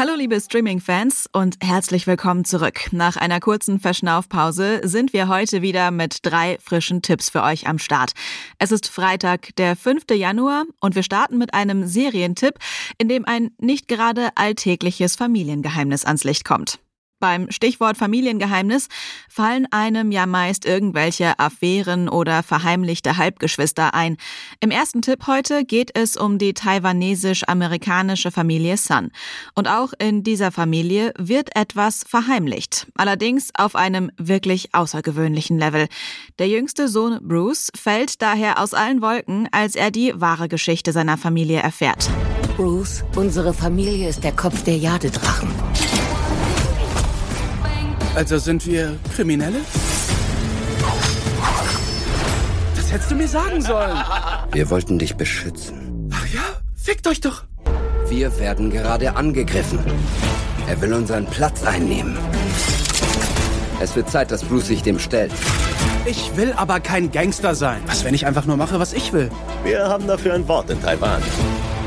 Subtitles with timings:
[0.00, 2.90] Hallo liebe Streaming-Fans und herzlich willkommen zurück.
[2.90, 7.78] Nach einer kurzen Verschnaufpause sind wir heute wieder mit drei frischen Tipps für euch am
[7.78, 8.12] Start.
[8.58, 10.04] Es ist Freitag, der 5.
[10.12, 12.54] Januar und wir starten mit einem Serientipp,
[12.96, 16.78] in dem ein nicht gerade alltägliches Familiengeheimnis ans Licht kommt.
[17.20, 18.88] Beim Stichwort Familiengeheimnis
[19.28, 24.16] fallen einem ja meist irgendwelche Affären oder verheimlichte Halbgeschwister ein.
[24.60, 29.10] Im ersten Tipp heute geht es um die taiwanesisch-amerikanische Familie Sun.
[29.54, 32.86] Und auch in dieser Familie wird etwas verheimlicht.
[32.96, 35.88] Allerdings auf einem wirklich außergewöhnlichen Level.
[36.38, 41.18] Der jüngste Sohn Bruce fällt daher aus allen Wolken, als er die wahre Geschichte seiner
[41.18, 42.08] Familie erfährt.
[42.56, 45.50] Bruce, unsere Familie ist der Kopf der Jadedrachen.
[48.14, 49.60] Also sind wir Kriminelle?
[52.74, 53.96] Das hättest du mir sagen sollen.
[54.52, 56.10] Wir wollten dich beschützen.
[56.12, 56.40] Ach ja?
[56.74, 57.44] Fickt euch doch.
[58.08, 59.78] Wir werden gerade angegriffen.
[60.66, 62.18] Er will unseren Platz einnehmen.
[63.80, 65.32] Es wird Zeit, dass Bruce sich dem stellt.
[66.04, 67.80] Ich will aber kein Gangster sein.
[67.86, 69.30] Was, wenn ich einfach nur mache, was ich will?
[69.62, 71.22] Wir haben dafür ein Wort in Taiwan.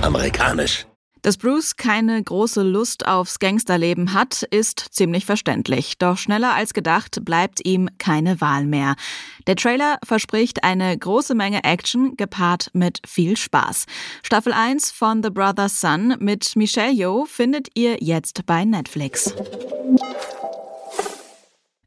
[0.02, 0.86] Amerikanisch.
[1.24, 5.98] Dass Bruce keine große Lust aufs Gangsterleben hat, ist ziemlich verständlich.
[5.98, 8.96] Doch schneller als gedacht bleibt ihm keine Wahl mehr.
[9.48, 13.86] Der Trailer verspricht eine große Menge Action gepaart mit viel Spaß.
[14.22, 19.34] Staffel 1 von The Brother's Son mit Michelle Yeoh findet ihr jetzt bei Netflix.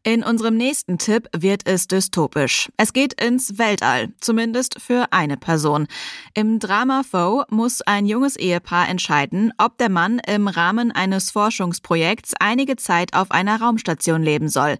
[0.06, 2.70] In unserem nächsten Tipp wird es dystopisch.
[2.76, 5.88] Es geht ins Weltall, zumindest für eine Person.
[6.32, 12.34] Im Drama Foe muss ein junges Ehepaar entscheiden, ob der Mann im Rahmen eines Forschungsprojekts
[12.38, 14.76] einige Zeit auf einer Raumstation leben soll.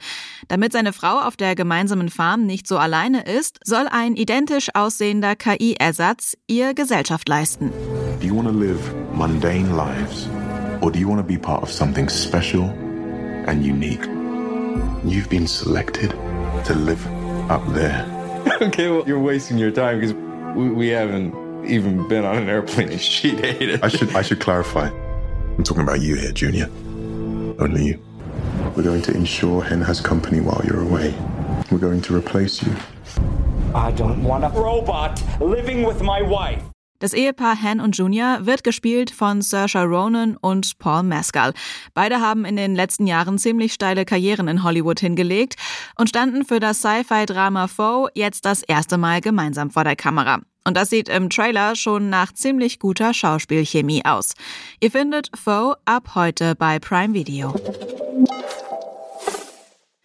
[0.46, 5.34] Damit seine Frau auf der gemeinsamen Farm nicht so alleine ist, soll ein identisch aussehender
[5.34, 7.72] KI-Ersatz ihr Gesellschaft leisten.
[8.20, 8.78] Do you want to live
[9.12, 10.28] mundane lives
[10.82, 12.72] or do you want to be part of something special
[13.48, 14.15] and unique?
[15.06, 17.06] You've been selected to live
[17.48, 18.04] up there.
[18.60, 20.14] okay, well, you're wasting your time because
[20.56, 24.40] we, we haven't even been on an airplane and she hated I should I should
[24.40, 24.88] clarify.
[24.88, 26.66] I'm talking about you here, Junior.
[26.66, 28.02] Only you.
[28.76, 31.14] We're going to ensure Hen has company while you're away.
[31.70, 32.74] We're going to replace you.
[33.74, 36.62] I don't want a robot living with my wife.
[36.98, 41.52] Das Ehepaar Han und Junior wird gespielt von Saoirse Ronan und Paul Mescal.
[41.92, 45.56] Beide haben in den letzten Jahren ziemlich steile Karrieren in Hollywood hingelegt
[45.98, 50.40] und standen für das Sci-Fi-Drama Foe jetzt das erste Mal gemeinsam vor der Kamera.
[50.64, 54.32] Und das sieht im Trailer schon nach ziemlich guter Schauspielchemie aus.
[54.80, 57.54] Ihr findet Foe ab heute bei Prime Video.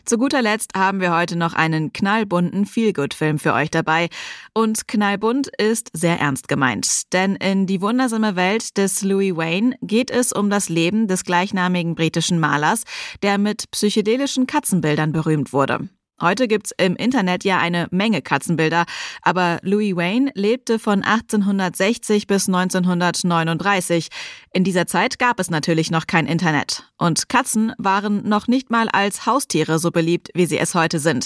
[0.06, 4.10] Zu guter Letzt haben wir heute noch einen knallbunten Feelgood-Film für euch dabei.
[4.54, 10.12] Und knallbunt ist sehr ernst gemeint, denn in Die wundersame Welt des Louis Wayne geht
[10.12, 12.84] es um das Leben des gleichnamigen britischen Malers,
[13.22, 15.90] der mit psychedelischen Katzenbildern berühmt wurde.
[16.22, 18.86] Heute gibt's im Internet ja eine Menge Katzenbilder,
[19.24, 24.10] aber Louis Wayne lebte von 1860 bis 1939.
[24.54, 26.84] In dieser Zeit gab es natürlich noch kein Internet.
[26.98, 31.26] Und Katzen waren noch nicht mal als Haustiere so beliebt, wie sie es heute sind.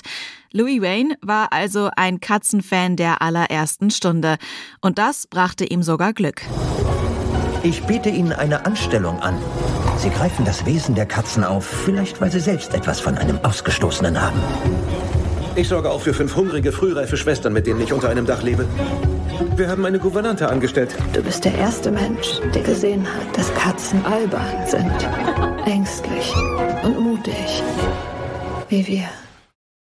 [0.52, 4.38] Louis Wayne war also ein Katzenfan der allerersten Stunde.
[4.80, 6.44] Und das brachte ihm sogar Glück.
[7.66, 9.42] Ich biete Ihnen eine Anstellung an.
[9.98, 14.22] Sie greifen das Wesen der Katzen auf, vielleicht weil Sie selbst etwas von einem Ausgestoßenen
[14.22, 14.40] haben.
[15.56, 18.68] Ich sorge auch für fünf hungrige, frühreife Schwestern, mit denen ich unter einem Dach lebe.
[19.56, 20.96] Wir haben eine Gouvernante angestellt.
[21.14, 24.94] Du bist der erste Mensch, der gesehen hat, dass Katzen albern sind.
[25.66, 26.36] Ängstlich
[26.84, 27.64] und mutig.
[28.70, 29.25] Wie wir.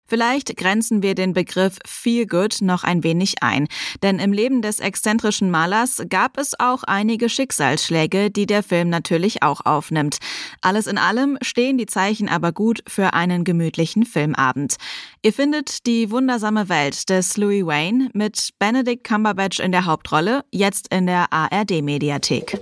[0.08, 3.66] Vielleicht grenzen wir den Begriff Feel Good noch ein wenig ein,
[4.02, 9.42] denn im Leben des exzentrischen Malers gab es auch einige Schicksalsschläge, die der Film natürlich
[9.42, 10.18] auch aufnimmt.
[10.60, 14.76] Alles in allem stehen die Zeichen aber gut für einen gemütlichen Filmabend.
[15.22, 20.92] Ihr findet die wundersame Welt des Louis Wayne mit Benedict Cumberbatch in der Hauptrolle jetzt
[20.94, 22.58] in der ARD Mediathek.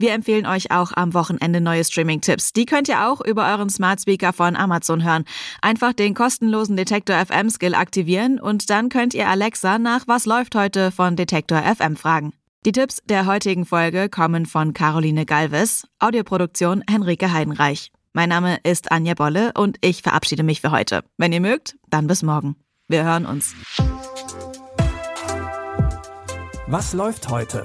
[0.00, 2.54] Wir empfehlen euch auch am Wochenende neue Streaming-Tipps.
[2.54, 5.26] Die könnt ihr auch über euren Smart Speaker von Amazon hören.
[5.60, 10.54] Einfach den kostenlosen Detektor FM Skill aktivieren und dann könnt ihr Alexa nach Was läuft
[10.54, 12.32] heute von Detektor FM fragen.
[12.64, 17.92] Die Tipps der heutigen Folge kommen von Caroline Galvis, Audioproduktion Henrike Heidenreich.
[18.14, 21.04] Mein Name ist Anja Bolle und ich verabschiede mich für heute.
[21.18, 22.56] Wenn ihr mögt, dann bis morgen.
[22.88, 23.54] Wir hören uns.
[26.68, 27.64] Was läuft heute?